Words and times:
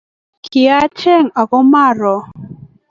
Kiacheny 0.51 1.25
ako 1.41 1.57
ma 1.71 1.81
anyori 1.91 2.21